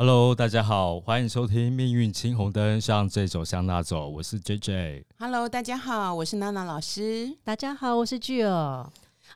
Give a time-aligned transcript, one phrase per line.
[0.00, 5.02] Hello，大家好，欢迎收听《命运青红灯》，向这走向那走，我是 JJ。
[5.18, 7.36] Hello，大家好，我是娜娜老师。
[7.42, 8.88] 大家好，我是巨儿。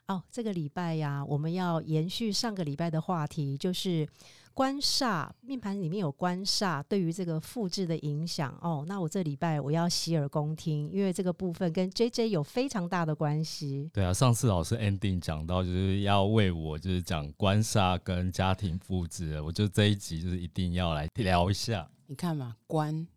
[0.07, 4.07] 哦，这个礼拜呀，我们要延续上个礼拜的话题，就是
[4.53, 8.57] 官煞命盘里面有官煞对于这个复制的影响。
[8.61, 13.89] 哦，那我这礼拜我要洗耳恭听，因为这个部分跟 JJ 有非常大的关系。
[13.93, 21.89] 对啊，上次老师 ending 讲到就是要为我就是讲官煞跟家庭复制，我就这一集就是一定要来聊一下。
[22.05, 23.07] 你看嘛，关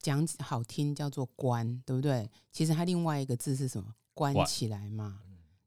[0.00, 2.28] 讲好听叫做关，对不对？
[2.50, 3.94] 其实它另外一个字是什么？
[4.14, 5.20] 关关起来嘛，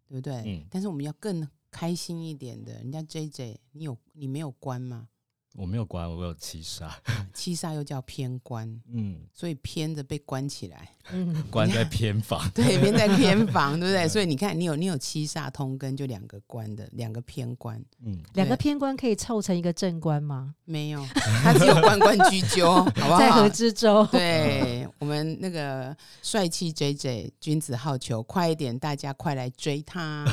[0.07, 0.41] 对不对？
[0.45, 5.07] 嗯但是我们要更开心一点的，人家 J J，你有你没有关吗？
[5.55, 6.91] 我没有关，我有七煞，
[7.33, 12.47] 七煞又叫偏关， 嗯，所以偏着被关起来，嗯， 关在偏房。
[12.53, 14.07] 对，偏在偏房，对不对？
[14.07, 20.53] 所以你看，你有你有七煞通根，就两个关的，两个偏关，嗯，两个偏官可以凑成一个正官吗？
[20.65, 21.03] 没有，
[21.43, 23.17] 它只有关关雎鸠，好不好？
[23.17, 24.05] 在河之洲。
[24.11, 30.25] 对我们那个帅气 J J 君子好逑，快一点，大家快来追他。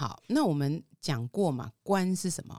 [0.00, 2.58] 好，那我们讲过嘛，官是什么？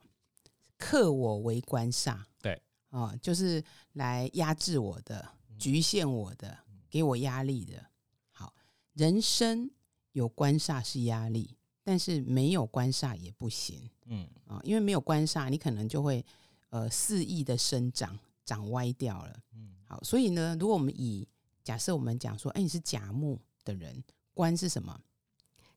[0.78, 2.20] 克我为官煞。
[2.40, 2.62] 对，
[2.92, 6.56] 哦，就是来压制我的、局限我的、
[6.88, 7.84] 给我压力的。
[8.30, 8.54] 好，
[8.94, 9.72] 人生
[10.12, 13.90] 有官煞是压力，但是没有官煞也不行。
[14.06, 16.24] 嗯，啊、因为没有官煞，你可能就会
[16.70, 19.40] 呃肆意的生长，长歪掉了。
[19.56, 21.28] 嗯好，所以呢，如果我们以
[21.64, 25.02] 假设我们讲说，哎，你是甲木的人，官是什么？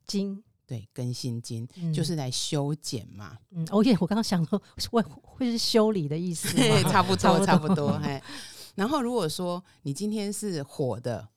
[0.06, 6.48] 金，对，更新金、嗯就是来修剪嘛，嗯，哦耶，我刚刚想说会会是修理的意思
[6.84, 8.22] 差不多，差差不多，嘿。
[8.74, 11.28] 然后如果说你今天是火的，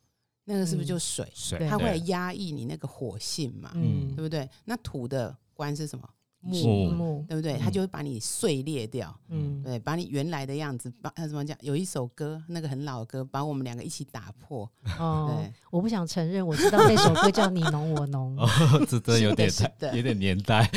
[0.45, 1.29] 那个是不是就水？
[1.35, 4.49] 水，它会来压抑你那个火性嘛，嗯对不对？
[4.65, 6.09] 那土的官是什么？
[6.47, 7.57] 木，木木，对不对？
[7.57, 9.13] 它就会把你碎裂掉。
[9.29, 11.57] 嗯，对，把你原来的样子，把呃怎么讲？
[11.61, 14.69] 有一首歌，那个很老的歌，把我们两个一起打破。
[14.97, 18.35] 哦对，我不想承认，我知道那首歌叫《你侬我侬》。
[18.41, 19.49] 哦，这真的有点
[19.93, 20.69] 有点年代。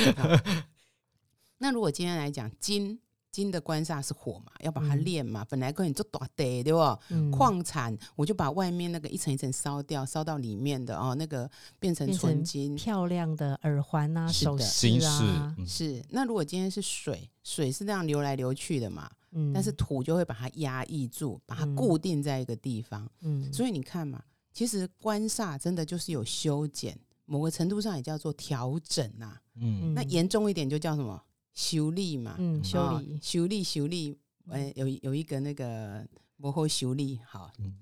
[1.58, 2.98] 那如果今天来讲金，
[3.32, 5.04] 金的官煞是火嘛，要把它嗯。
[5.04, 6.98] 炼嘛，本来可以做大地对吧？
[7.10, 7.30] 嗯。
[7.30, 12.74] 矿产我就把外面那个一层一层烧掉，烧到里面的哦，那个变成纯金。
[12.74, 15.66] 漂亮的耳环啊、首饰啊，，嗯。
[15.66, 19.52] 是，那如果今天是水，水是这样流来流去的嘛，嗯。
[19.52, 21.76] 但是土就会把它压抑住，把它嗯。
[21.76, 23.08] 固定在一个地方。
[23.20, 29.94] 嗯，所以你看嘛，其实官煞真的就是有修剪，某个程度上也叫做调整呐、嗯。
[29.94, 34.16] 那严重一点就叫什么修理嘛，嗯修哦理，修理修理，
[34.46, 36.06] 呃，有有一个那个
[36.36, 37.52] 幕后修理好。
[37.58, 37.78] 嗯。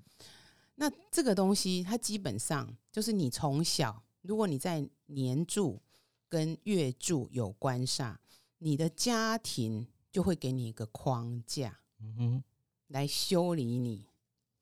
[0.75, 5.81] 那这个东西，它基本上就是你从小，如果你在年柱
[6.29, 8.15] 跟月柱有关煞，
[8.59, 12.43] 你的家庭就会给你一个框架，嗯哼，
[12.87, 14.07] 来修理你，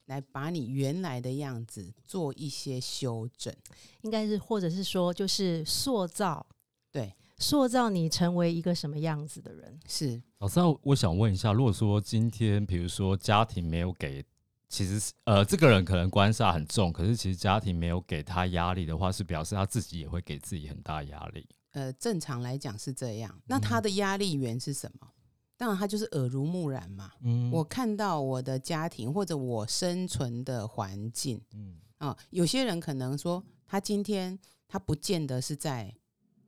[0.06, 3.54] 来把你原来的样子做一些修整。
[4.02, 6.44] 应该是或者是说，就是塑造，
[6.90, 9.78] 对，塑造你成为一个什么样子的人。
[9.86, 14.24] 是老师，我想问一下，如果说今天比如说家庭没有给，
[14.68, 21.46] 其实是呃这个人可能官煞很重，可是其实家庭没有给他压力的话，是表示他自己也会给自己很大压力。
[21.72, 23.40] 呃，正常来讲是这样。
[23.46, 25.08] 那他的压力源是什么？
[25.56, 27.12] 当然，他就是耳濡目染嘛。
[27.22, 34.38] 嗯我看到我的家庭或者我生存的环境嗯啊、有些人可能说，他今天
[34.68, 35.92] 他不见得是在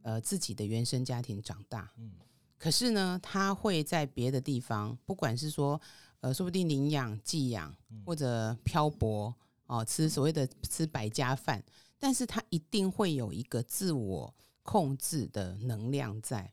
[0.03, 2.13] 呃自己的原生家庭长大，嗯
[2.59, 5.81] 可是呢，他会在别的地方，不管是说
[6.21, 7.75] 呃，说不定领养、寄养
[8.05, 9.35] 或者漂泊
[9.67, 11.65] 哦、吃所谓的吃百家饭，
[11.99, 16.53] 但是他一定会有一个自我控制的能量在。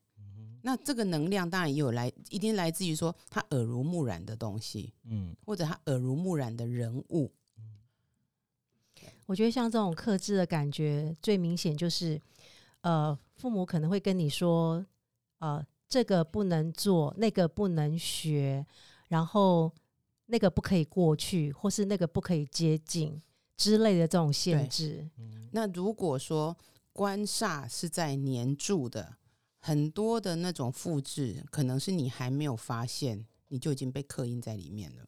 [0.62, 7.31] 那这个能量当然也有来，一定来自于说他耳濡目染的东西，嗯或者他耳濡目染的人物。
[9.25, 12.22] 我觉得像这种克制的感觉，最明显就是，
[12.81, 14.86] 呃，父母可能会跟你说，
[15.40, 18.66] 呃，这个不能做，那个不能学，
[19.07, 19.72] 然后
[20.25, 23.22] 那个不可以过去，或是那个不可以接近
[23.56, 25.10] 之类的这种限制。
[25.18, 26.56] 嗯那如果说
[26.92, 29.18] 官煞是在年柱的，
[29.60, 35.07] 很多的那种复制，可能是你还没有发现，你就已经被刻印在里面了。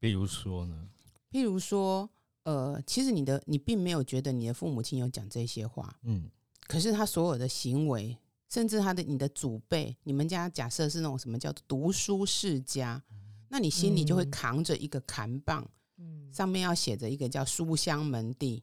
[0.00, 0.88] 比如说呢，
[1.30, 2.08] 譬如说，
[2.42, 6.30] 呃，其实你的你并没有觉得你的父母亲有讲这些话，嗯
[6.68, 8.16] 可是他所有的行为，
[8.48, 13.02] 甚至他的你的祖辈，你们家假设是那种什么叫做读书世家，
[13.48, 14.30] 那你心里就会嗯。
[14.30, 15.66] 扛着一个扛棒，
[15.96, 16.30] 嗯。
[16.32, 18.62] 上面要写着一个叫书香门第，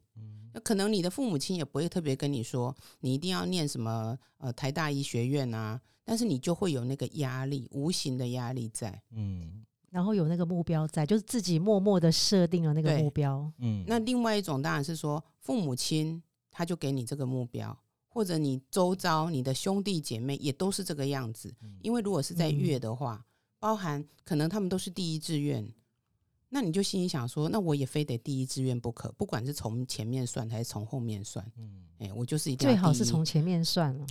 [0.53, 9.01] 那可能你的父母亲也不会特别跟你说，你一定要念什么呃台大医学院啊，但是你就会有那个压力，无形的压力在。
[9.11, 9.65] 嗯。
[9.89, 13.51] 然后有那个目标在，就是自己默默的设定了那个目标。
[13.59, 17.77] 嗯，那另外一种当然是说，父母亲他就给你这个目标，
[18.15, 21.53] 或者你周遭你的兄弟姐妹也都是这个样子。
[21.81, 23.25] 因为如果是在嗯月的话，
[23.59, 25.69] 包含可能他们都是第一志愿，
[26.47, 34.05] 那你就心里想说，那我也非得第一志愿不可，不管是从前面算还是从后面算，嗯哎、我就是一定要最好是从前面算了。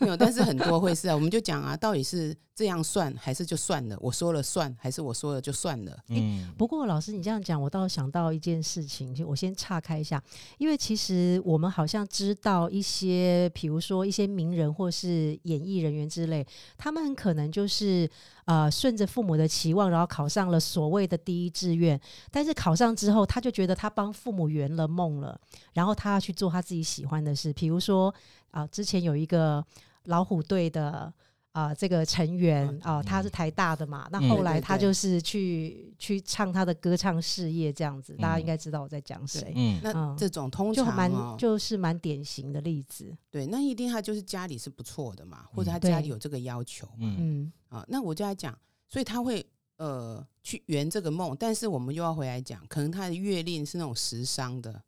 [0.00, 3.96] 没有，但是很多会是啊，我们就讲啊，到底是这样算还是就算了？
[4.00, 5.98] 我说了算，还是我说了就算了？
[6.08, 10.22] 嗯不过老师，你这样讲，我倒想到一件事情，就我先岔开一下，
[10.58, 16.46] 因为其实我们好像知道一些，比如说一些名人或是演艺人员之类，
[16.78, 18.08] 他们很可能就是
[18.44, 25.38] 呃顺着父母的期望，然后考上了所谓的第一志愿，但是考上之后，他就觉得他帮父母圆了梦了，
[25.72, 28.14] 然后他要去做他自己喜欢的事，比如说
[28.52, 29.64] 啊、之前有一个
[30.04, 31.12] 老虎队的。
[31.52, 43.12] 啊、这个成员啊、他是台大的嘛，那嗯后来他就是去去唱他的歌唱事业这样子，大家嗯应该知道我在讲谁，嗯那嗯这种通就蛮常哦，就是蛮典型的例子。
[43.32, 46.92] 对，那一定他就是家里是不错的嘛，或者他家里有这个要求嘛。
[47.00, 48.56] 嗯嗯啊，那我就来讲，
[48.88, 49.44] 所以他会
[49.78, 54.80] 呃去圆这个梦，但是我们又要回来讲，可能他的月令是那种时伤的，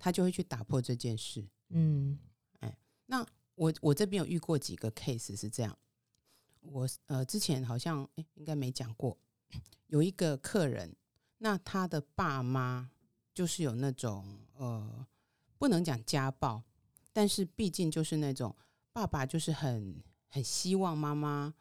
[0.00, 1.46] 他就会去打破这件事。
[1.70, 2.18] 嗯。
[2.60, 5.76] 哎，那我我这边有遇过几个 case 是这样，
[6.60, 9.18] 我呃之前好像哎应该没讲过，
[9.86, 10.94] 有一个客人，
[11.38, 12.90] 那他的爸妈
[13.34, 15.06] 就是有那种呃
[15.58, 16.62] 不能讲家暴，
[17.12, 18.54] 但是毕竟就是那种
[18.92, 21.54] 爸爸就是很很希望妈妈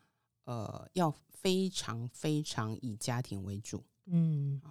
[0.44, 4.62] 呃要非常非常以家庭为主，嗯。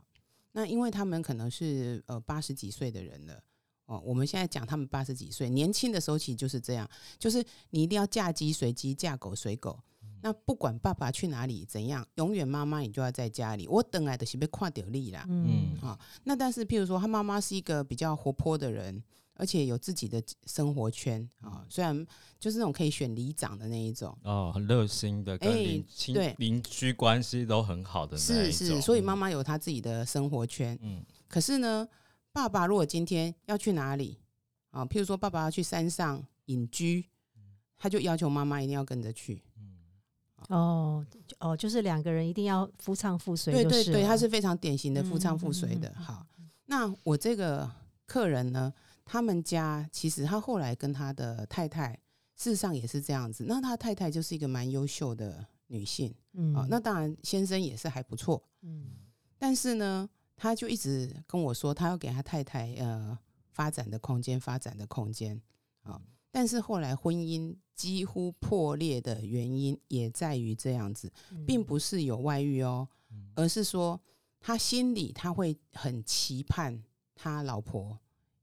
[0.53, 3.44] 那因为他们可能是呃八十几岁的人了。
[3.87, 6.88] 哦，我们现在讲他们八十几岁，年轻的时候其实就是这样，
[7.19, 9.81] 就是你一定要嫁鸡随鸡，嫁狗随狗。
[10.23, 13.69] 那不管爸爸去哪里怎样，永远妈妈你就要在家里。
[13.69, 15.25] 我等来的是被跨掉力啦。
[15.29, 19.00] 嗯啊那但是譬如说，他妈妈是一个比较活泼的人，
[19.35, 22.05] 而且有自己的生活圈啊，虽然
[22.41, 30.77] 就是那种可以选里长的那一种，哦，很热心的，跟哎邻亲对邻居关系都很好的那是一种是，所以妈妈有她自己的生活圈。
[30.83, 31.87] 嗯可是呢，
[32.37, 34.19] 爸爸如果今天要去哪里
[34.71, 37.03] 啊，譬如说爸爸要去山上隐居，
[37.79, 39.43] 他就要求妈妈一定要跟着去。
[40.49, 41.03] 哦
[41.38, 45.88] 哦，就是两个人一定要夫唱妇随对对对，他是非常典型的夫唱嗯妇随的。
[45.88, 46.05] 嗯嗯嗯。
[46.05, 46.27] 好，
[46.67, 47.71] 那我这个
[48.05, 48.71] 客人呢，
[49.06, 51.99] 他们家其实他后来跟他的太太，
[52.37, 53.47] 事实上也是这样子。
[53.49, 56.55] 那他太太就是一个蛮优秀的女性嗯。
[56.55, 58.91] 啊，那当然先生也是还不错，嗯。
[59.38, 60.06] 但是呢，
[60.37, 63.19] 他就一直跟我说，他要给他太太呃
[63.50, 65.41] 发展的空间，发展的空间
[65.83, 66.00] 啊。
[66.31, 71.11] 但是后来婚姻几乎破裂的原因也在于这样子，
[71.47, 72.87] 并不是有外遇哦，
[73.35, 73.99] 而是说
[74.38, 76.79] 他心里他会很期盼
[77.15, 77.99] 他老婆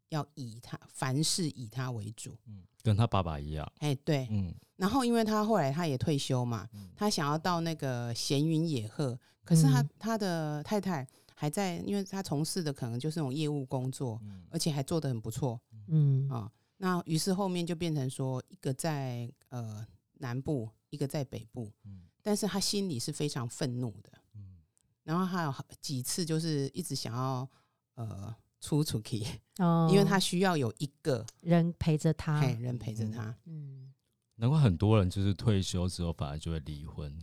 [0.09, 2.35] 要以他凡事以他为主。
[2.47, 4.53] 嗯，跟他爸爸一样，哎，对，嗯。
[4.77, 6.89] 然后因为他后来他也退休嘛，嗯。
[6.95, 11.07] 他想要到那个闲云野鹤，可是他、嗯他的太太
[11.43, 16.25] 还在，因为他从事的可能就是那种业务工作，嗯而且还做得很不错嗯。
[16.29, 16.49] 啊。
[16.77, 19.85] 那于是后面就变成说，一个在呃
[20.19, 22.03] 南部，一个在北部，嗯。
[22.21, 24.55] 但是他心里是非常愤怒的，嗯。
[25.03, 27.49] 然后还有几次就是一直想要
[27.95, 29.21] 呃出出去，
[29.57, 33.35] 哦，因为他需要有一个人陪着他，嘿人陪着他。
[33.47, 33.93] 嗯。
[34.35, 37.21] 难怪很多人就是退休之后反而就会离婚，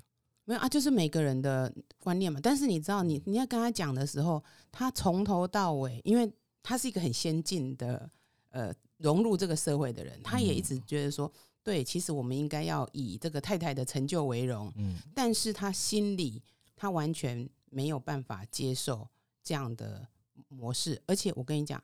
[0.50, 2.40] 没有啊，就是每个人的观念嘛。
[2.42, 4.42] 但是你知道你，你要跟他讲的时候，
[4.72, 6.28] 他从头到尾，因为
[6.60, 8.10] 他是一个很先进的
[8.48, 14.72] 呃融入这个社会的人，他也一直觉得说，对，其实我们应该要以这个太太的成就为荣。
[14.74, 16.42] 嗯但是他心里
[16.74, 19.06] 他完全没有办法接受
[19.44, 20.04] 这样的
[20.48, 21.80] 模式，而且我跟你讲，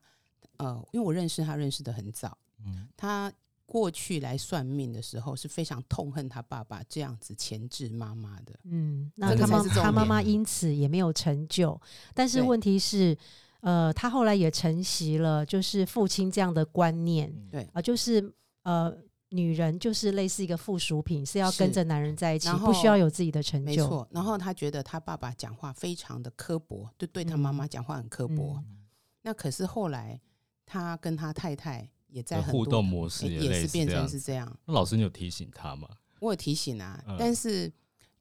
[0.57, 3.33] 呃，因为我认识他认识的很早，嗯他
[3.67, 8.55] 过去来算命的时候是非常痛恨他爸爸这样子钳制妈妈的。
[8.65, 11.79] 嗯，那他妈他妈妈因此也没有成就，
[12.15, 13.17] 但是问题是，
[13.61, 17.49] 呃，他后来也承袭了就是父亲这样的观念嗯。
[17.51, 17.69] 对。
[17.73, 18.33] 啊、就是
[18.63, 18.97] 呃，
[19.31, 23.67] 女人就是类似一个附属品，是要跟着男人在一起，然不需要有自己的成就。
[23.67, 28.63] 没错，然后他觉得他爸爸讲话非常的刻薄，就对他妈妈讲话很刻薄。
[28.69, 28.87] 嗯。
[29.23, 30.21] 那可是后来
[30.65, 34.59] 他跟他太太也在的很多互动模式也是变成这样子是这样。
[34.65, 35.87] 那老师你有提醒他吗？
[36.21, 37.71] 我有提醒啊，嗯但是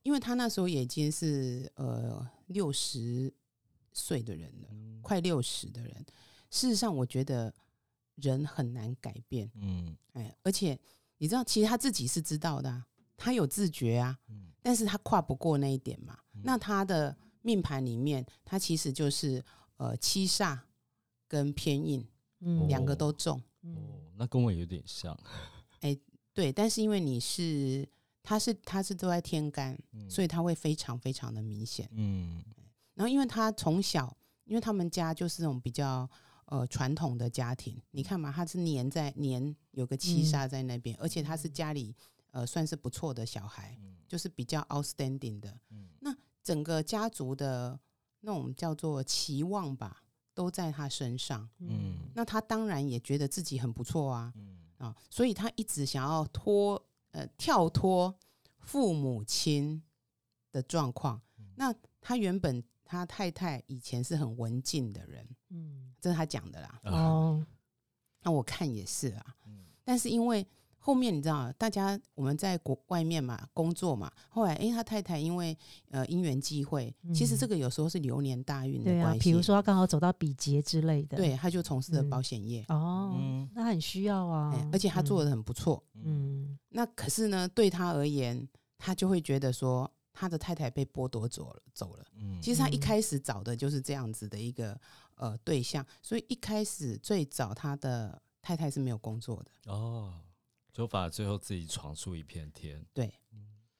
[0.03, 3.33] 因为他那时候也已经是呃六十
[3.93, 6.05] 岁的人了，嗯快六十的人。
[6.51, 7.53] 事实上，我觉得
[8.15, 10.77] 人很难改变，嗯哎，而且
[11.19, 12.85] 你知道，其实他自己是知道的啊、
[13.15, 16.19] 他有自觉啊，嗯但是他跨不过那一点嘛。
[16.33, 19.41] 嗯那他的命盘里面，他其实就是
[19.77, 20.59] 呃七煞
[21.29, 22.05] 跟偏印
[22.41, 25.17] 嗯两个都中，嗯哦，那跟我有点像，
[25.81, 25.97] 哎
[26.33, 26.51] 对。
[26.51, 27.87] 但是因为你是
[28.21, 31.89] 他是他是都在天干，嗯所以他会非常非常的明显。
[31.93, 32.43] 嗯
[32.93, 36.09] 然后因为他从小，因为他们家就是那种比较
[36.45, 41.93] 呃传统的家庭，你看嘛，他是年在年有个七煞在那边，而且他是家里
[42.31, 45.59] 呃算是不错的小孩，嗯就是比较 outstanding 的。
[45.71, 47.77] 嗯那整个家族的
[48.21, 50.03] 那种叫做期望吧，
[50.35, 51.49] 都在他身上。
[51.57, 56.79] 嗯那他当然也觉得自己很不错啊嗯啊，所以他一直想要脱
[57.11, 58.13] 呃跳脱
[58.59, 59.81] 父母亲
[60.51, 61.19] 的状况。
[61.55, 66.79] 那他原本他太太以前是很文静的人，嗯这是他讲的啦。
[66.83, 67.47] 啊哦
[68.21, 70.45] 那我看也是啊，嗯但是因为
[70.85, 75.57] 后面你知道，大家我们在国外面嘛工作嘛，后来诶，他太太因为
[75.89, 79.19] 呃因缘际会，其实嗯这个有时候是流年大运的对啊，关系。
[79.21, 85.83] 比如说他刚好走到比劫之类的，对，他就从事了嗯保险业，哦，嗯那很需要啊哎，而且他做的的很不错。
[85.95, 92.05] 嗯那可是呢，对他而言，他就会觉得说，他的太太被剥夺走了，走了。
[92.19, 94.79] 嗯其实他一嗯开始找的就是这样子的一个
[95.15, 99.71] 呃对象，所以一开始最早他的太太是没有工作的。
[99.71, 100.13] 哦，
[100.75, 103.05] 就把最后自己闯出一片天，对，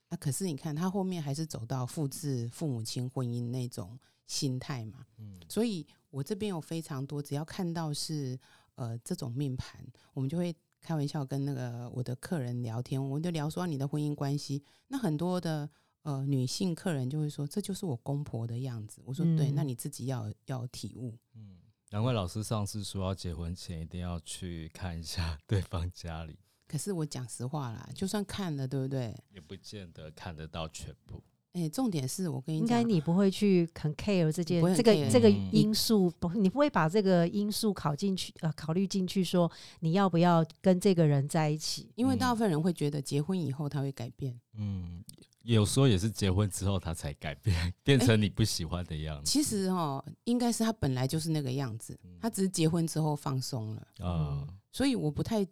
[0.07, 5.05] 啊，可是你看他后面还是走到复制父母亲婚姻那种心态嘛。
[5.17, 8.39] 嗯所以我这边有非常多，只要看到是
[8.75, 14.63] 呃这种命盘，我们就会开玩笑跟那个我的客人聊天，我们就聊说你的婚姻关系。
[14.87, 15.69] 那很多的
[16.03, 19.01] 呃女性客人就会说，这就是我公婆的样子。
[19.03, 21.17] 我说对，嗯那你自己要有要体悟。
[21.33, 21.57] 嗯，
[21.89, 29.15] 难怪老师上次说要结婚前一定要去看一下 对方家里，可是我讲实话啦，就算看了，对不对？
[29.33, 31.21] 也不见得看得到全部。
[31.53, 41.89] 哎、重点是我跟你讲应该，你不会去很 care 这件这个这个嗯因素，不，你不会把这个因素考进去呃考虑进去，说你要不要跟这个人在一起？
[41.95, 45.01] 因为嗯大部分人会觉得结婚以后他会改变，嗯，
[45.43, 49.31] 有时候也是结婚之后他才改变， 变成你不喜欢的样子。
[49.31, 53.87] 其实哦，应该是他本来就是那个样子，他只是结婚之后放松了。
[53.99, 55.47] 啊，所以我不太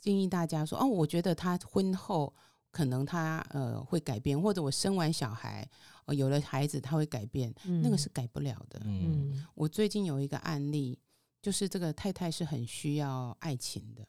[0.00, 2.34] 建议大家说哦，我觉得他婚后
[2.70, 5.68] 可能他呃会改变，或者我生完小孩
[6.06, 8.80] 呃有了孩子他会改变，那个是改不了的。
[8.84, 9.32] 嗯。
[9.32, 9.46] 嗯。
[9.54, 10.98] 我最近有一个案例，
[11.42, 14.06] 就是这个太太是很需要爱情的，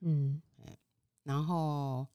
[0.00, 0.40] 嗯。
[1.22, 2.06] 然后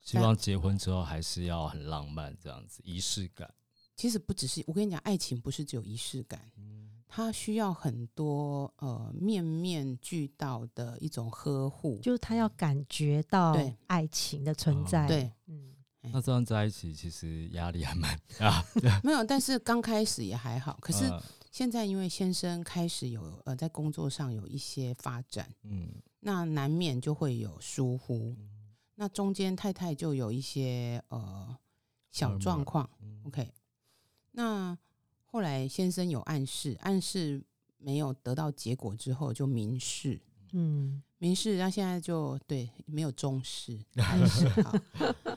[0.00, 3.52] 希望结婚之后还是要很浪漫，这样子仪式感。
[3.94, 11.98] 其实不只是我跟你讲，爱情不是只有仪式感，嗯它需要很多呃面面俱到的一种呵护。
[12.02, 15.72] 就是他要感觉到对爱情的存在，对，嗯
[16.12, 18.64] 那这样在一起其实压力还蛮大。
[19.02, 25.88] 没有，但是刚开始也还好，可是呃现在因为先生开始有呃在工作上有一些发展，嗯
[26.20, 28.36] 那难免就会有疏忽。
[28.94, 31.56] 那中间太太就有一些呃
[32.10, 33.52] 小状况嗯，OK。
[34.32, 34.76] 那
[35.36, 37.44] 后来先生有暗示，暗示
[37.76, 40.18] 没有得到结果之后就明示，
[40.52, 44.74] 嗯明示，那现在就对没有中式，暗示好。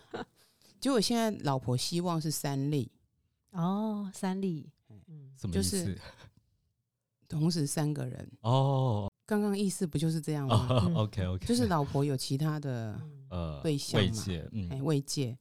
[0.79, 2.89] 结果现在老婆希望是三例，
[3.51, 5.83] 哦，三例，嗯就什么意思？
[5.85, 6.01] 是
[7.27, 8.31] 同时三个人。
[8.39, 10.65] 哦刚刚意思不就是这样吗？
[10.71, 15.37] 哦嗯，OK OK，就是老婆有其他的嗯呃对象嘛慰藉，哎嗯慰藉。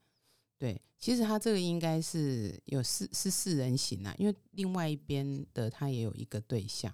[0.59, 6.93] 对，其实他这个应该是有四是四人行啊，因为另外一边的他也有一个对象。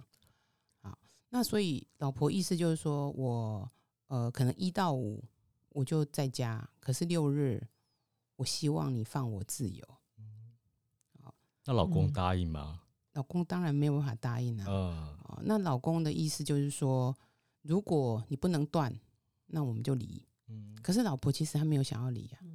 [0.83, 0.99] 好，
[1.30, 3.71] 那所以老婆意思就是说我
[4.09, 5.25] 呃可能一到五
[5.71, 7.66] 我就在家，可是六日
[8.37, 9.83] 我希望你放我自由。
[11.66, 12.83] 那老公嗯答应吗？
[13.14, 14.66] 老公当然没有办法答应啊。
[14.68, 17.16] 嗯哦，那老公的意思就是说，
[17.62, 18.94] 如果你不能断，
[19.47, 20.23] 那我们就离。
[20.49, 22.38] 嗯可是老婆其实她没有想要离啊。
[22.42, 22.54] 嗯，嗯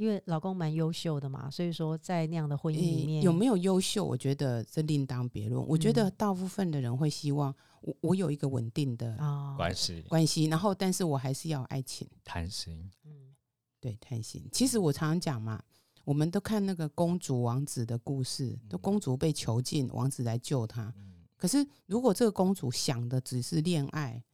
[0.00, 4.02] 因为老公蛮优秀的嘛，所以说在那样的婚姻里面诶有没有优秀？
[4.02, 5.62] 我觉得这另当别论。
[5.68, 9.54] 我觉得嗯大部分的人会希望我我有一个稳定的啊？
[9.58, 13.36] 关系关系，然后但是我还是要有爱情，贪心，嗯
[13.78, 14.42] 对贪心。
[14.50, 15.62] 其实我常常讲嘛，
[16.06, 20.90] 我们都看那个公主王子的故事，都嗯公主被囚禁，王子来救她。
[20.96, 24.24] 嗯可是如果这个公主想的只是恋爱，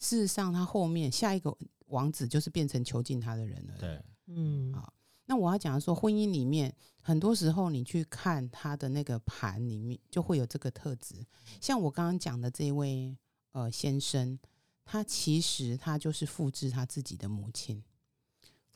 [0.00, 1.56] 事实上她后面下一个
[1.86, 3.74] 王子就是变成囚禁她的人了。
[3.78, 4.92] 对，嗯好
[5.26, 11.24] 那我要讲的说，婚姻里面很多时候你去看他的那个盘里面，就会有这个特质。
[11.60, 13.16] 像我刚刚讲的这位
[13.52, 14.38] 呃先生，
[14.84, 17.82] 他其实他就是复制他自己的母亲，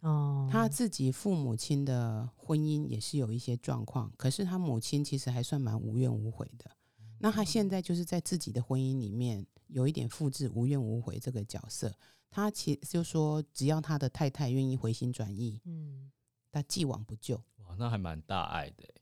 [0.01, 6.71] 哦，他自己父母亲的婚姻也是有一些状况，可是他母亲其实还算蛮无怨无悔的。
[7.19, 11.95] 那他现在就是在自己的婚姻里面有一点复制无怨无悔这个角色。
[12.31, 16.11] 他其就说，只要他的太太愿意回心转意，嗯，
[16.51, 17.37] 他既往不咎。
[17.65, 18.95] 哇，那还蛮大爱的欸。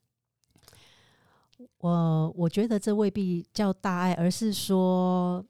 [1.79, 5.45] 我我觉得这未必叫大爱，而是说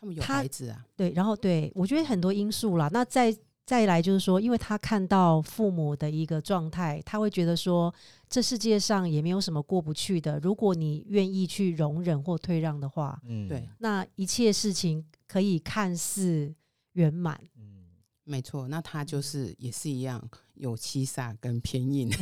[0.00, 2.90] 他们有孩子啊，对，然后对我觉得很多因素啦。
[2.92, 7.94] 那再再来就是说，因为他看到父母的一个状态，他会觉得说，
[8.28, 10.38] 这世界上也没有什么过不去的。
[10.40, 16.52] 如果你愿意去容忍或退让的话，嗯，对，那一切事情可以看似
[16.92, 17.40] 圆满。
[17.56, 17.73] 嗯，
[18.24, 18.66] 没错。
[18.68, 20.22] 那他就是也是一样，
[20.54, 22.10] 有七煞跟偏硬。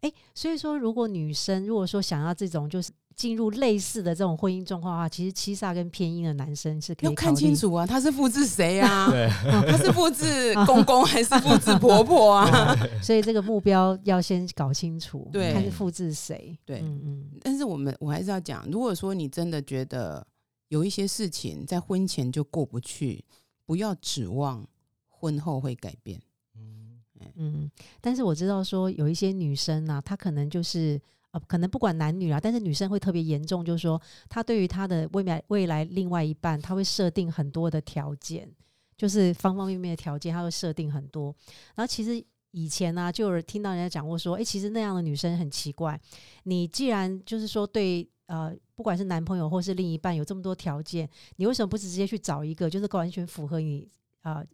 [0.00, 9.08] 哎，所以说，如果女生如果说想要这种就是进入类似的这种婚姻状况的话，其实七煞跟偏印的男生是可以要看清楚啊，他是复制谁啊？
[9.08, 9.30] 对，
[9.70, 12.76] 他是复制公公还是复制婆婆啊？
[13.02, 16.58] 所以这个目标要先搞清楚，对看是复制谁。
[16.66, 20.26] 对嗯嗯但是我们我还是要讲，如果说你真的觉得
[20.68, 23.24] 有一些事情在婚前就过不去，
[23.64, 24.66] 不要指望
[25.08, 26.20] 婚后会改变。
[26.56, 27.00] 嗯，
[27.34, 27.70] 嗯。
[28.00, 38.50] 但是我知道说有一些女生啊，她可能就是呃，可能不管男女啊，但是女生会特别严重，就是说她对于她的未来未来另外一半，她会设定很多的条件，
[38.96, 41.34] 就是方方面面的条件，她会设定很多。
[41.74, 42.24] 然后其实。
[42.56, 46.00] 以前呢、就有人听到人家讲过说，诶，其实那样的女生很奇怪。
[46.44, 53.88] 你既然就是说对呃，不管是男朋友或是另一半有这么多条件，你为什么不直接去找一个就是完全符合你
[54.22, 54.44] 啊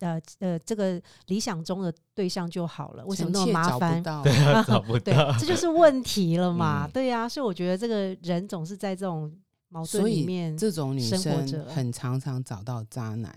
[0.00, 3.04] 呃呃这个理想中的对象就好了？
[3.06, 4.02] 为什么那么麻烦？
[4.02, 6.86] 到对 啊，找不对到，，这就是问题了嘛？
[6.86, 9.32] 嗯对呀、所以我觉得这个人总是在这种
[9.68, 11.18] 矛盾里面，这种女生
[11.66, 13.34] 很常常找到渣男，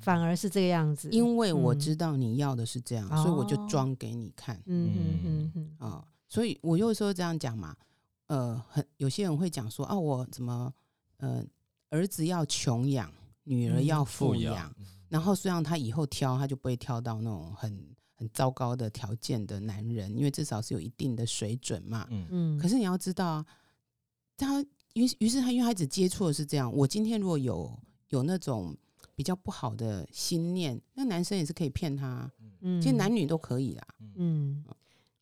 [0.00, 1.08] 反而是这个样子。
[1.10, 7.76] 因为我嗯知道你要的是这样，所以我就哦装给你看嗯嗯嗯嗯啊、所以我有时候这样讲嘛，
[8.26, 10.72] 呃，很有些人会讲说啊，我怎么
[11.18, 11.44] 呃，
[11.90, 13.12] 儿子要穷养，
[13.44, 14.74] 女儿嗯要富富养，养，
[15.08, 22.06] 然后虽然他以后挑，他就不会挑到那种很很糟糕的条件的男人，因为至少是有一定的水准嘛。
[22.10, 22.26] 嗯。
[22.30, 23.46] 嗯，可是你要知道啊，
[24.36, 24.62] 他
[24.94, 28.76] 于于是他因为他只接触的是这样，我今天如果有有那种
[29.14, 32.80] 比较不好的心念，那男生也是可以骗他啊，嗯。
[32.80, 33.86] 其实男女都可以啦。
[34.16, 34.64] 嗯，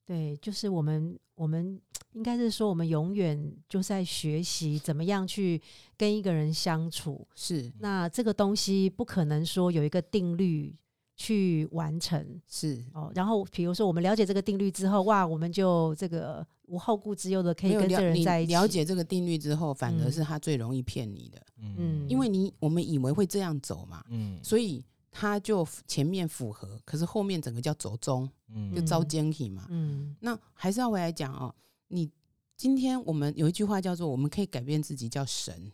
[0.04, 1.80] 对，就是我们我们
[2.12, 5.60] 应该是说，我们永远就在学习怎么样去
[5.96, 7.26] 跟一个人相处。
[7.34, 10.74] 是那这个东西不可能说有一个定律
[11.16, 13.10] 去完成是，哦。
[13.14, 18.52] 然后比如说我们了解这个定律之后，哇，我们就这个无后顾之忧的可以跟这人在一起。
[18.52, 29.66] 了解这个定律之后，反而嗯是他最容易骗你的，嗯因为你我们以为会这样走嘛，嗯所以他就前面符合，可是后面整个叫走中，嗯就遭奸体嘛。
[29.68, 31.54] 嗯那还是要回来讲哦，
[31.92, 32.10] 你
[32.56, 35.70] 今天我们有一句话叫做“我们可以改变自己”，叫神。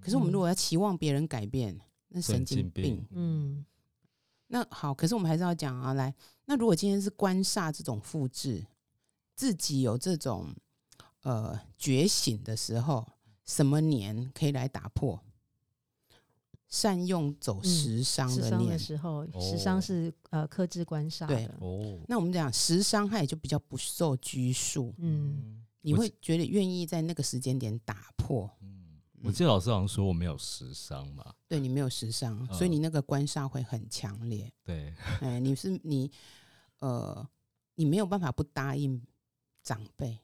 [0.00, 1.78] 可是我们嗯如果要期望别人改变，
[2.08, 3.06] 那神神经病。
[3.10, 3.64] 嗯
[4.48, 6.12] 那好，可是我们还是要讲啊，来，
[6.44, 8.66] 那如果今天是官煞这种复制，
[9.36, 10.52] 自己有这种
[11.22, 13.06] 呃觉醒的时候，
[13.44, 15.22] 什么年可以来打破？
[16.70, 21.54] 善用走嗯时伤的年，的时候，时哦伤是呃克制官煞对的。
[21.60, 25.58] 哦，那我们讲时伤，它也就比较不受拘束，嗯。
[25.82, 28.50] 你会觉得愿意在那个时间点打破。
[28.60, 34.52] 嗯，我记得老师好像说我没有时伤嘛，对你没有时伤，所以嗯你那个官煞会很强烈。
[34.62, 36.10] 对，哎，你是你
[36.80, 37.26] 呃，
[37.76, 39.02] 你没有办法不答应
[39.62, 40.18] 长辈。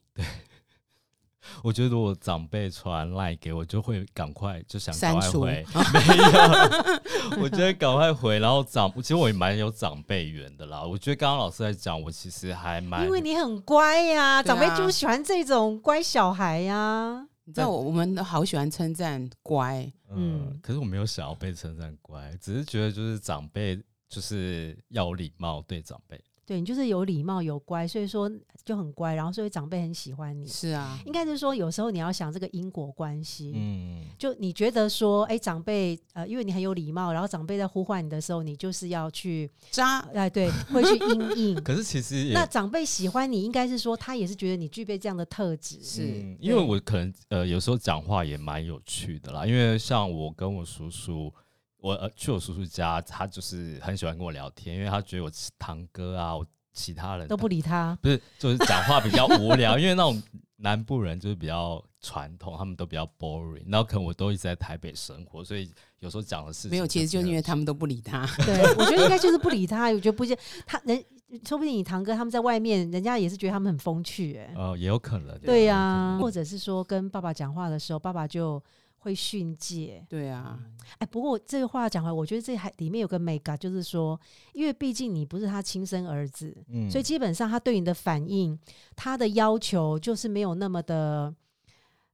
[1.63, 10.83] 我觉得如果长辈传赖给我，就会赶快就想赶快回， 没有，我觉得赶快回，然后长，其实我也蛮有长辈缘的啦。
[10.83, 28.31] 我觉得刚刚老师在讲，我其实还蛮，因为你很乖呀、长辈就喜欢这种乖小孩呀、你知道我我们都好喜欢称赞乖，嗯嗯，可是我没有想要被称赞乖，只是觉得就是长辈就是要有礼貌对长辈，对你就是有礼貌有乖，所以说
[28.63, 30.47] 就很乖，然后所以长辈很喜欢你。
[30.47, 33.51] 是啊，应该是说，有时候你要想这个因果关系。
[33.53, 41.63] 嗯，就你觉得说，哎、长辈呃，因为你很有礼貌，然后长辈在呼唤你的时候，你就是要去，扎哎、对，会去应 应。
[41.63, 45.83] 可是其实那长辈喜欢你，应该是说他也是觉得你具备这样的特质。
[45.83, 51.33] 是嗯因为我可能呃有时候讲话也蛮有趣的啦，因为像我跟我叔叔，
[51.79, 57.97] 我呃去我叔叔家，他就是很喜欢跟我聊天，因为他觉得我堂哥啊，我其他人都不理他。
[58.01, 60.21] 不是，就是讲话比较无聊，因为那种
[60.57, 63.63] 南部人就是比较传统，他们都比较 boring。
[63.67, 68.25] 然后可能我都一直在台北生活，所以有时候讲的事情没有，其实就是因为为他们都不理他。
[68.45, 69.91] 对，我觉得应该就是不理他。
[69.91, 71.03] 我觉得不是他人，
[71.45, 78.63] 说不定你堂哥他们在外面，人家也是觉得他们很风趣、哎，哦也有可能对呀、或者是说跟爸爸讲话的时候，爸爸就
[78.97, 80.05] 会训诫。
[80.09, 80.59] 对啊，
[80.99, 84.19] 哎，不过这个话讲回来，我觉得这还里面有个 mega，就是说，
[84.53, 88.57] 因为毕竟你不是他亲生儿子，嗯所以基本上他对你的反应，
[88.95, 91.33] 他的要求就是没有那么的。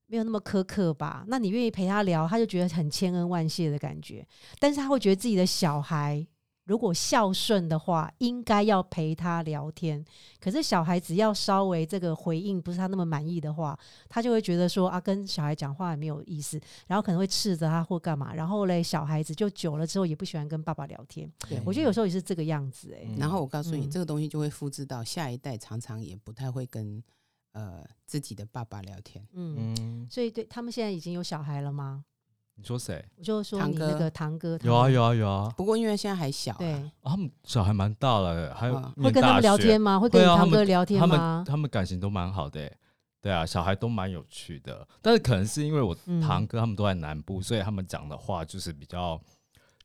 [0.06, 1.26] 没有那么苛刻吧？
[1.28, 4.24] 那你愿意陪他聊，他就觉得很千恩万谢的感觉。
[4.60, 6.24] 但是他会觉得自己的小孩
[6.66, 10.04] 如果孝顺的话，应该要陪他聊天。
[10.40, 18.34] 可是小孩子要稍微这个回应不是他那么满意的话，他就会觉得说啊，跟小孩讲话也没有意思，然后可能会斥责他或干嘛。
[18.34, 21.30] 然后嘞，小孩子就久了之后也不喜欢跟爸爸聊天。
[21.50, 27.04] 对我觉得有时候也是这个样子、欸，嗯然后我告诉你，嗯这个东西就会复制到下一代，常常也不太会跟
[27.52, 29.26] 呃自己的爸爸聊天。
[29.34, 32.06] 嗯，嗯，所以对他们现在已经有小孩了吗？
[32.56, 33.04] 你说谁？
[33.18, 40.00] 我就说你那个堂哥，有啊有啊有啊，不过因为现在还小、啊，对，啊他们小孩蛮大了，还有啊会跟他们聊天吗？
[40.00, 41.46] 会跟你堂哥聊天他们？
[41.46, 42.78] 他们感情都蛮好的、欸，
[43.22, 44.88] 对啊，小孩都蛮有趣的。
[45.02, 49.20] 但是可能是因为我嗯堂哥他们都在南部，所以他们讲的话就是比较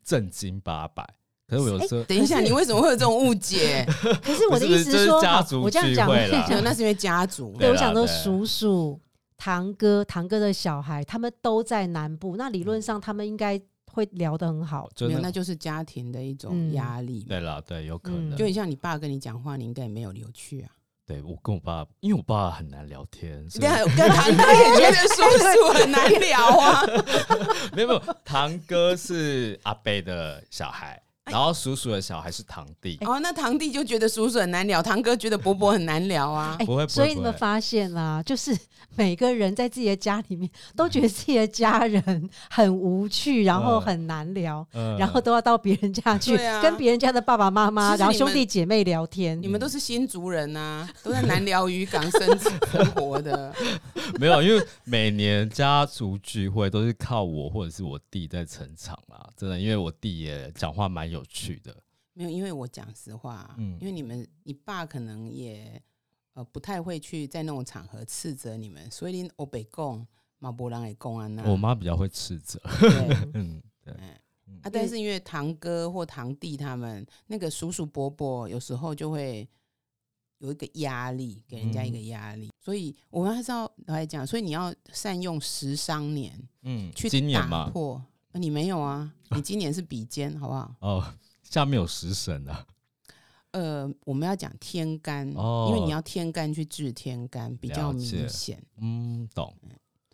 [0.04, 1.04] 正经八百。
[1.48, 3.83] 可是我有时候、等一下，你为什么会有这种误解？
[4.22, 6.09] 可是我的意思说，好家族我这样讲，
[6.62, 7.57] 那是因为家族。
[7.59, 9.00] 对，我想说叔叔、
[9.38, 14.88] 堂哥、堂哥的小孩，他们都在南部，那理论上他们应该会聊得很好。
[15.01, 17.27] 没有，那那就是家庭的一种嗯压力嘛。
[17.29, 18.37] 对啦，对，有可嗯能。
[18.38, 20.70] 就很像你爸跟你讲话，你应该也没有留去啊。
[21.07, 26.83] 对我跟我爸，因为我爸很难聊天，所以对啊， 跟堂哥也觉得叔叔很难聊啊。
[27.72, 32.99] 没有没有，堂哥是阿贝的小孩，哎然后叔叔的小孩是堂弟。
[33.03, 36.57] 哦，那堂弟就觉得叔叔很难聊，堂哥觉得伯伯很难聊啊。
[36.59, 38.57] 哎不会不会所以你们发现啦，就是
[38.95, 49.49] 每个人在自己的家里面都觉得自己的家人很无趣，然后嗯很难聊，嗯然后都要到别人家去、对啊跟别人家的爸爸妈妈，然后兄其实你们弟姐妹聊天你。
[49.49, 52.38] 们都是新族人呐、都在南寮渔港生
[52.71, 53.53] 生活的。
[54.21, 61.76] 没有，因为每年家族聚会都是靠我或者是我弟在撑场啦，真的，因为我弟也讲话蛮有趣的。
[62.12, 65.81] 没有，因为我讲实话，嗯因为你们你爸可能也
[66.33, 70.04] 呃不太会去在那种场合斥责你们，所以你欧北贡
[70.38, 73.94] 马博郎也贡安那，我妈比较会斥责，对， 嗯，对，
[74.46, 79.48] 嗯啊，但是因为堂哥或堂弟他们那个叔叔伯伯有时候就会
[80.38, 88.02] 有一个压力，给人家一个压力，所以我们还是要来讲，所以你要善用十商年嗯，去打今年嘛，破。
[88.33, 89.12] 啊你没有啊？
[89.31, 90.75] 你今年是比肩，好不好？
[90.81, 92.67] 哦，下面有食神啊，
[93.53, 98.62] 呃，我们要讲天干，哦因为你要天干去治天干，比较明显。
[98.77, 99.55] 嗯，懂，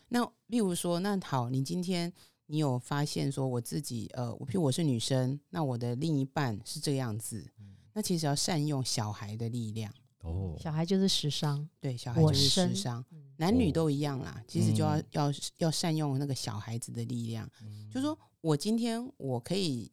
[0.09, 2.13] 那例如说，那好，你今天
[2.47, 9.93] 你有发现说，我自己呃，我譬如我是女生，那我的另一半是这样子，嗯那其实要善用小孩的力量，
[10.25, 14.43] 哦，小孩就是时尚，对，小孩就是生时尚，嗯男女哦都一样啦。
[14.49, 19.91] 其实就要、嗯要要善用那个小孩子的力量，嗯就说我今天我可以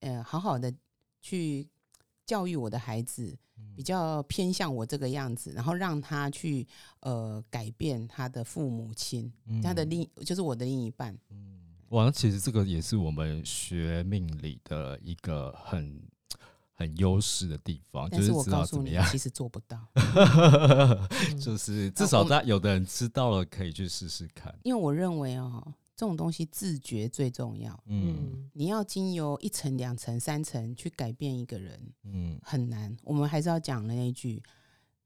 [0.00, 0.72] 呃好好的
[1.20, 1.68] 去
[2.24, 6.66] 教育我的孩子，嗯比较偏向我这个样子，然后让他去
[7.00, 11.18] 呃改变他的父母亲，他的嗯另就是我的另一半。
[11.30, 16.00] 嗯，哇，那其实这个也是我们学命理的一个很
[16.78, 24.56] 很优势的地方，但就是知我告诉你道怎么样，，其实做不到， 嗯就是至少大有的人知道了，可以去试试看。
[24.62, 27.72] 因为我认为哦，这种东西自觉最重要。
[27.86, 32.96] 嗯嗯你要经由一层、两层、三层去改变一个人嗯很难。
[33.02, 34.40] 我们还是要讲的那一句：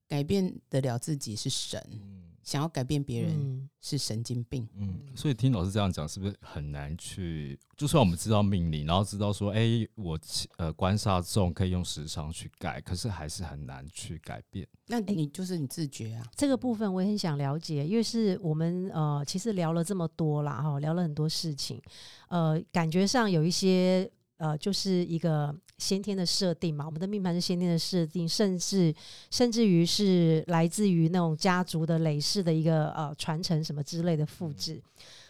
[0.06, 4.68] 改变得了自己是神，嗯想要改变别人嗯是神经病。
[4.76, 7.58] 嗯，所以听老师这样讲，是不是很难去？
[7.76, 10.18] 就算我们知道命理，然后知道说，哎、我
[10.56, 14.66] 呃官煞重可以用时常去改，可是还是很难去改变。
[14.86, 21.80] 那你就是你自觉啊，这个部分我也很想了解，因为是我们呃，其实聊了这么多啦，哈，聊了很多事情，
[22.28, 24.08] 呃，感觉上有一些
[24.42, 28.92] 呃，就是一个先天的设定嘛，我们的命盘是先天的设定，甚至
[29.30, 34.82] 甚至于是来自于那种家族的累世的一个呃传承什么之类的复制。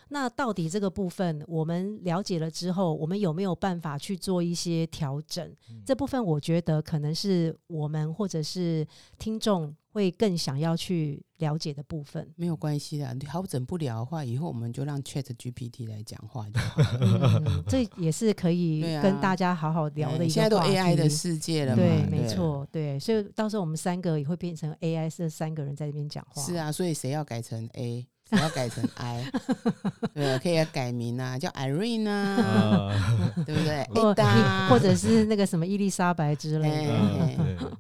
[0.08, 5.54] 那到底这个部分我们了解了之后，我们有没有办法去做一些调整？
[5.84, 8.86] 这部分我觉得可能是我们或者是
[9.18, 12.28] 听众会更想要去了解的部分。
[12.36, 22.26] 没有关系的，调整不了的话，以后我们就让 Chat GPT 来讲话就好这也是可以跟大家好好聊的一个哎现在都 AI 的世界了嘛，对，对没。
[22.26, 26.42] 错，对，所以到时候我们三个也会变成 AI，这三个人在这边讲话。
[26.42, 29.30] 是，啊，所以谁要改成 A，谁要改成 I，
[30.14, 32.36] 对啊，可以改名啊，叫 Irene 啊，
[33.36, 34.14] 呃对不对或
[34.70, 37.76] 或者是那个什么伊丽莎白之类的。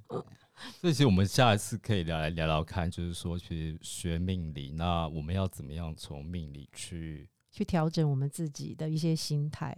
[0.82, 9.72] 所以其实我们下一次可以聊来聊聊看，就是说去学命理，那我们要怎么样从命理去去调整我们自己的一些心态，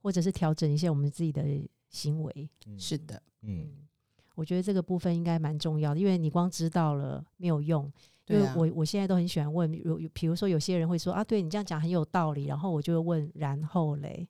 [0.00, 1.44] 或者是调整一些我们自己的
[1.88, 2.48] 行为。
[2.78, 3.88] 是的，嗯嗯，
[4.36, 7.92] 我觉得这个部分应该蛮重要的，因为你光知道了没有用。
[8.30, 14.26] 因为我我现在都很喜欢问，有有比如说有些人会说啊，对你这样讲很有道理，然后我就会问然后嘞，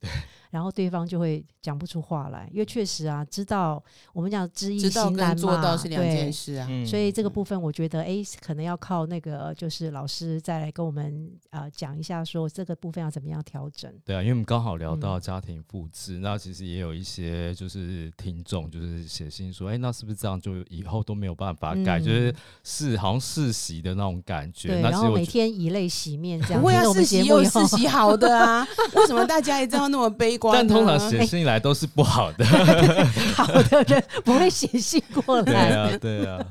[0.51, 3.83] 然后对方就会讲不出话来，因为确实啊，知道
[4.13, 6.67] 我们讲知易知道行难跟做到嘛是两对件事啊。
[6.71, 13.93] 嗯所以这个部分，我觉得哎，可能要靠那个就是老师再来跟我们呃讲一下，说这个部分要怎么样调整。
[14.05, 21.99] 对啊，因为我们刚好聊到嗯家庭复制，那其实也有一些就是听众就是写信说，哎、那是不是这样就以后都没有办法改？
[22.01, 22.35] 嗯就是
[22.65, 24.69] 是好像世袭的那种感觉。
[24.69, 26.61] 对，然后每天以泪洗面这样。
[26.61, 30.69] 不会啊，听了我们世袭有节目以后世袭好的啊，为什么大家一定要那么悲观但？
[30.69, 32.45] 通常写信来都是不好的。
[33.35, 35.77] 好的人不会写信过来对来。
[35.77, 36.47] 啊，对啊。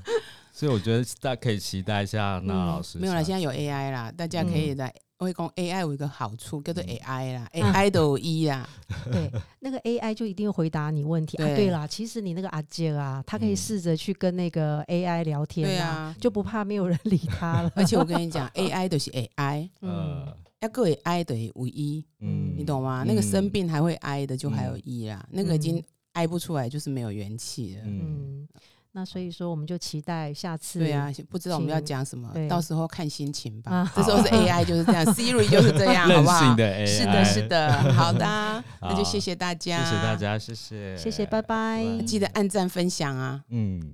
[0.52, 4.94] 所以我觉得大家可以期待一下那嗯老师、没有了，现在有 AI 啦，大家可以来。
[5.20, 6.88] 我会讲 AI 有一个好处叫做嗯。
[6.96, 8.68] AI 啦啊，AI 都有一啦，
[9.12, 9.30] 对，
[9.60, 11.36] 那个 AI 就一定会回答你问题。
[11.38, 11.46] 啊。
[11.46, 11.56] 对。
[11.58, 16.16] 对啦，其实你那个阿杰啊，他可以嗯试着去跟那个 AI 聊天啊，啊。
[16.22, 17.72] 就不怕没有人理他了。
[17.76, 19.92] 而且我跟你讲， AI 都是 AI，嗯，
[20.26, 23.04] 呃，要各位 I 等于无一，嗯，你懂吗？
[23.04, 23.08] 嗯。
[23.08, 24.82] 那个生病还会 I 的，就还有嗯。
[24.86, 27.82] 一啦，那个已经 I 不出来，就是没有元气了。
[27.84, 28.00] 嗯，
[28.44, 28.48] 嗯，
[28.92, 33.94] 那所以说我们就期待下次对啊，不知道我们要讲什么对，到时候看心情吧啊。
[33.96, 36.56] 这时候是 AI 就是这样，Siri 就是这样， 好不好？
[36.56, 41.84] 的是的，是的，好的啊， 那就谢谢大家，谢谢大，家，谢谢，谢谢，拜拜。
[41.84, 43.44] 拜记得按赞分享啊。
[43.50, 43.94] 嗯。